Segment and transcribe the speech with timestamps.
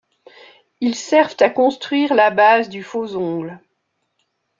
[0.79, 3.59] Ils servent à construire la base du faux ongle.